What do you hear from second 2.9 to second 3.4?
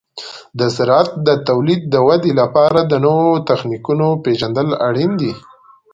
د نوو